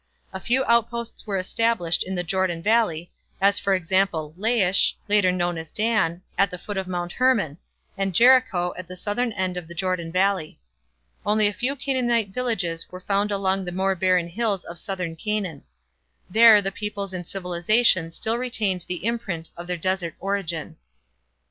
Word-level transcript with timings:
A 0.33 0.39
few 0.39 0.65
outposts 0.65 1.27
were 1.27 1.37
established 1.37 2.01
in 2.03 2.15
the 2.15 2.23
Jordan 2.23 2.63
valley, 2.63 3.11
as 3.39 3.59
for 3.59 3.75
example, 3.75 4.33
Laish, 4.35 4.95
later 5.07 5.31
known 5.31 5.59
as 5.59 5.69
Dan, 5.69 6.23
at 6.39 6.49
the 6.49 6.57
foot 6.57 6.75
of 6.75 6.87
Mount 6.87 7.11
Hermon, 7.11 7.59
and 7.99 8.15
Jericho, 8.15 8.73
at 8.75 8.87
the 8.87 8.95
southern 8.95 9.31
end 9.33 9.57
of 9.57 9.67
the 9.67 9.75
Jordan 9.75 10.11
valley. 10.11 10.59
Only 11.23 11.45
a 11.45 11.53
few 11.53 11.75
Canaanite 11.75 12.29
villages 12.29 12.91
were 12.91 13.01
found 13.01 13.29
along 13.31 13.63
the 13.65 13.71
more 13.71 13.93
barren 13.93 14.29
hills 14.29 14.63
of 14.63 14.79
Southern 14.79 15.15
Canaan. 15.15 15.65
There 16.31 16.63
the 16.63 16.71
peoples 16.71 17.13
and 17.13 17.27
civilization 17.27 18.09
still 18.09 18.39
retained 18.39 18.85
the 18.87 19.05
imprint 19.05 19.51
of 19.55 19.67
their 19.67 19.77
desert 19.77 20.15
origin. 20.19 20.77